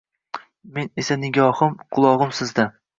[0.79, 2.71] Men esa nigohim, qulog‘im sizda